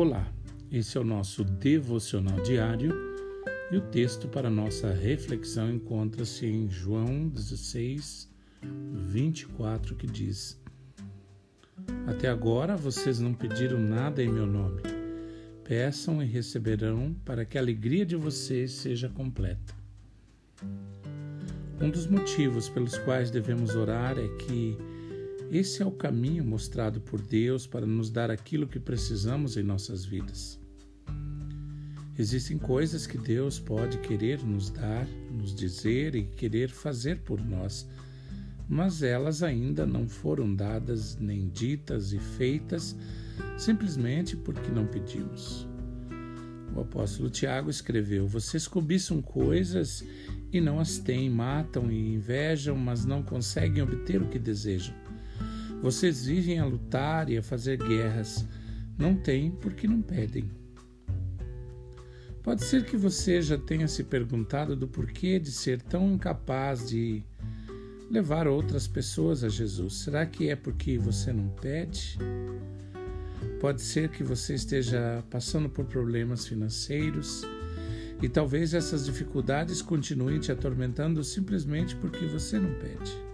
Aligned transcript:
Olá, 0.00 0.32
esse 0.70 0.96
é 0.96 1.00
o 1.00 1.04
nosso 1.04 1.42
devocional 1.42 2.40
diário 2.42 2.94
e 3.68 3.76
o 3.76 3.80
texto 3.80 4.28
para 4.28 4.48
nossa 4.48 4.92
reflexão 4.92 5.72
encontra-se 5.72 6.46
em 6.46 6.70
João 6.70 7.26
16, 7.28 8.32
24, 9.08 9.96
que 9.96 10.06
diz: 10.06 10.56
Até 12.06 12.28
agora 12.28 12.76
vocês 12.76 13.18
não 13.18 13.34
pediram 13.34 13.80
nada 13.80 14.22
em 14.22 14.28
meu 14.28 14.46
nome. 14.46 14.82
Peçam 15.64 16.22
e 16.22 16.26
receberão 16.26 17.12
para 17.24 17.44
que 17.44 17.58
a 17.58 17.60
alegria 17.60 18.06
de 18.06 18.14
vocês 18.14 18.70
seja 18.70 19.08
completa. 19.08 19.74
Um 21.80 21.90
dos 21.90 22.06
motivos 22.06 22.68
pelos 22.68 22.96
quais 22.98 23.32
devemos 23.32 23.74
orar 23.74 24.16
é 24.16 24.28
que 24.44 24.78
esse 25.50 25.82
é 25.82 25.86
o 25.86 25.90
caminho 25.90 26.44
mostrado 26.44 27.00
por 27.00 27.20
Deus 27.20 27.66
para 27.66 27.86
nos 27.86 28.10
dar 28.10 28.30
aquilo 28.30 28.66
que 28.66 28.78
precisamos 28.78 29.56
em 29.56 29.62
nossas 29.62 30.04
vidas. 30.04 30.60
Existem 32.18 32.58
coisas 32.58 33.06
que 33.06 33.16
Deus 33.16 33.58
pode 33.58 33.98
querer 33.98 34.42
nos 34.42 34.70
dar, 34.70 35.06
nos 35.30 35.54
dizer 35.54 36.14
e 36.14 36.24
querer 36.24 36.68
fazer 36.68 37.20
por 37.20 37.40
nós, 37.40 37.88
mas 38.68 39.02
elas 39.02 39.42
ainda 39.42 39.86
não 39.86 40.08
foram 40.08 40.54
dadas, 40.54 41.16
nem 41.16 41.48
ditas 41.48 42.12
e 42.12 42.18
feitas, 42.18 42.94
simplesmente 43.56 44.36
porque 44.36 44.70
não 44.70 44.86
pedimos. 44.86 45.66
O 46.74 46.80
apóstolo 46.80 47.30
Tiago 47.30 47.70
escreveu: 47.70 48.26
Vocês 48.26 48.68
cobiçam 48.68 49.22
coisas 49.22 50.04
e 50.52 50.60
não 50.60 50.78
as 50.78 50.98
têm, 50.98 51.30
matam 51.30 51.90
e 51.90 52.14
invejam, 52.14 52.76
mas 52.76 53.04
não 53.04 53.22
conseguem 53.22 53.82
obter 53.82 54.20
o 54.20 54.28
que 54.28 54.38
desejam. 54.38 54.94
Vocês 55.82 56.26
vivem 56.26 56.58
a 56.58 56.64
lutar 56.64 57.30
e 57.30 57.38
a 57.38 57.42
fazer 57.42 57.76
guerras. 57.76 58.44
Não 58.98 59.14
têm 59.14 59.50
porque 59.50 59.86
não 59.86 60.02
pedem. 60.02 60.50
Pode 62.42 62.64
ser 62.64 62.84
que 62.84 62.96
você 62.96 63.40
já 63.42 63.56
tenha 63.58 63.86
se 63.86 64.02
perguntado 64.02 64.74
do 64.74 64.88
porquê 64.88 65.38
de 65.38 65.52
ser 65.52 65.82
tão 65.82 66.14
incapaz 66.14 66.88
de 66.88 67.22
levar 68.10 68.48
outras 68.48 68.88
pessoas 68.88 69.44
a 69.44 69.48
Jesus. 69.48 69.98
Será 69.98 70.24
que 70.24 70.48
é 70.48 70.56
porque 70.56 70.98
você 70.98 71.32
não 71.32 71.48
pede? 71.48 72.18
Pode 73.60 73.82
ser 73.82 74.08
que 74.08 74.24
você 74.24 74.54
esteja 74.54 75.22
passando 75.30 75.68
por 75.68 75.84
problemas 75.84 76.46
financeiros 76.46 77.44
e 78.22 78.28
talvez 78.28 78.74
essas 78.74 79.04
dificuldades 79.04 79.82
continuem 79.82 80.40
te 80.40 80.50
atormentando 80.50 81.22
simplesmente 81.22 81.94
porque 81.96 82.24
você 82.26 82.58
não 82.58 82.72
pede. 82.80 83.27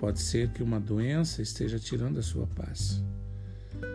Pode 0.00 0.18
ser 0.18 0.48
que 0.48 0.62
uma 0.62 0.80
doença 0.80 1.42
esteja 1.42 1.78
tirando 1.78 2.18
a 2.18 2.22
sua 2.22 2.46
paz. 2.46 3.02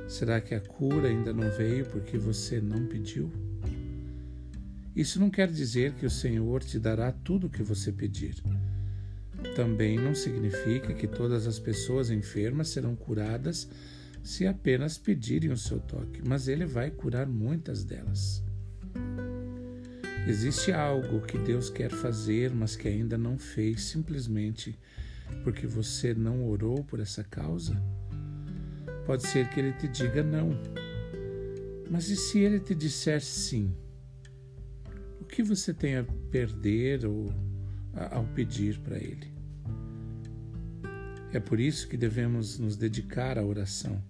Será 0.08 0.40
que 0.40 0.54
a 0.54 0.62
cura 0.62 1.08
ainda 1.08 1.34
não 1.34 1.50
veio 1.50 1.84
porque 1.88 2.16
você 2.16 2.62
não 2.62 2.86
pediu? 2.86 3.34
Isso 4.96 5.20
não 5.20 5.32
quer 5.32 5.52
dizer 5.52 5.94
que 5.94 6.06
o 6.06 6.10
Senhor 6.12 6.64
te 6.64 6.78
dará 6.78 7.12
tudo 7.12 7.48
o 7.48 7.50
que 7.50 7.64
você 7.64 7.92
pedir. 7.92 8.36
Também 9.56 9.98
não 9.98 10.14
significa 10.14 10.94
que 10.94 11.08
todas 11.08 11.48
as 11.48 11.58
pessoas 11.58 12.12
enfermas 12.12 12.68
serão 12.68 12.96
curadas 12.96 13.68
se 14.24 14.46
apenas 14.46 15.00
pedirem 15.00 15.52
o 15.52 15.58
seu 15.58 15.80
toque, 15.80 16.22
mas 16.24 16.48
Ele 16.48 16.68
vai 16.68 16.92
curar 16.92 17.26
muitas 17.26 17.84
delas. 17.84 18.44
Existe 20.28 20.72
algo 20.72 21.22
que 21.22 21.40
Deus 21.40 21.72
quer 21.72 21.90
fazer, 21.90 22.54
mas 22.54 22.76
que 22.76 22.88
ainda 22.88 23.18
não 23.18 23.40
fez, 23.40 23.86
simplesmente 23.86 24.78
porque 25.44 25.68
você 25.68 26.14
não 26.14 26.48
orou 26.48 26.84
por 26.84 27.00
essa 27.00 27.24
causa? 27.24 27.82
Pode 29.06 29.28
ser 29.28 29.50
que 29.50 29.60
ele 29.60 29.74
te 29.74 29.88
diga 29.88 30.24
não. 30.24 30.50
Mas 31.90 32.10
e 32.10 32.16
se 32.16 32.40
ele 32.40 32.60
te 32.60 32.74
disser 32.74 33.22
sim? 33.22 33.76
O 35.22 35.26
que 35.26 35.44
você 35.44 35.74
tem 35.74 35.98
a 35.98 36.04
perder 36.32 37.06
ou 37.06 37.32
ao 38.12 38.26
pedir 38.26 38.80
para 38.80 38.98
ele? 38.98 39.34
É 41.32 41.40
por 41.40 41.60
isso 41.60 41.88
que 41.88 41.98
devemos 41.98 42.58
nos 42.58 42.76
dedicar 42.76 43.38
à 43.38 43.44
oração. 43.44 44.02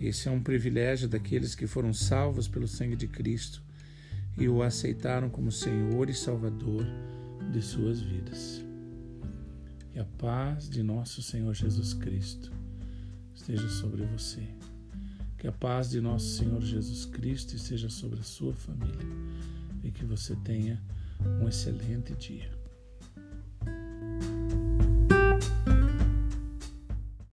Esse 0.00 0.28
é 0.28 0.30
um 0.30 0.42
privilégio 0.42 1.08
daqueles 1.08 1.54
que 1.54 1.66
foram 1.66 1.92
salvos 1.92 2.48
pelo 2.48 2.66
sangue 2.66 2.96
de 2.96 3.06
Cristo 3.06 3.62
e 4.36 4.48
o 4.48 4.62
aceitaram 4.62 5.28
como 5.28 5.52
Senhor 5.52 6.08
e 6.08 6.14
Salvador 6.14 6.86
de 7.52 7.60
suas 7.62 8.00
vidas. 8.00 8.69
E 9.94 9.98
a 9.98 10.04
paz 10.04 10.68
de 10.68 10.82
nosso 10.82 11.22
Senhor 11.22 11.54
Jesus 11.54 11.94
Cristo 11.94 12.52
esteja 13.34 13.68
sobre 13.68 14.04
você. 14.04 14.46
Que 15.36 15.48
a 15.48 15.52
paz 15.52 15.90
de 15.90 16.00
nosso 16.00 16.26
Senhor 16.36 16.60
Jesus 16.60 17.06
Cristo 17.06 17.56
esteja 17.56 17.88
sobre 17.88 18.20
a 18.20 18.22
sua 18.22 18.52
família 18.52 19.06
e 19.82 19.90
que 19.90 20.04
você 20.04 20.36
tenha 20.36 20.80
um 21.40 21.48
excelente 21.48 22.14
dia. 22.14 22.59